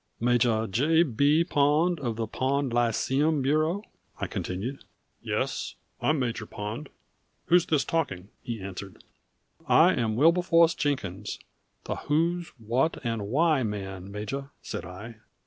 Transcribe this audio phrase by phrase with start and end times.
[0.19, 1.03] "Major J.
[1.03, 1.43] B.
[1.43, 3.83] Pond of the Pond Lyceum Bureau?"
[4.19, 4.83] I continued.
[5.21, 6.89] "Yes, I'm Major Pond.
[7.45, 9.03] Who's this talking?" he answered.
[9.67, 11.37] "I am Wilberforce Jenkins,
[11.83, 15.17] the Who's What and Why man, Major," said I.